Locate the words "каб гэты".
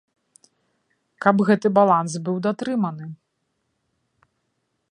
1.25-1.67